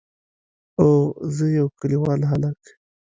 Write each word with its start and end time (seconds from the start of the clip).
او 0.81 0.89
زه 1.35 1.45
يو 1.57 1.67
کليوال 1.79 2.21
هلک. 2.31 2.61